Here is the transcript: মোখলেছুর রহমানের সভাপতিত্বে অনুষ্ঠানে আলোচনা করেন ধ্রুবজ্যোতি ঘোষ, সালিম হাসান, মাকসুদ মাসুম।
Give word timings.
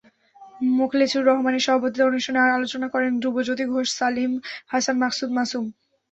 মোখলেছুর 0.71 1.23
রহমানের 1.25 1.65
সভাপতিত্বে 1.65 2.09
অনুষ্ঠানে 2.09 2.39
আলোচনা 2.57 2.87
করেন 2.93 3.11
ধ্রুবজ্যোতি 3.21 3.65
ঘোষ, 3.71 3.87
সালিম 3.99 4.31
হাসান, 4.67 4.95
মাকসুদ 5.01 5.29
মাসুম। 5.37 5.65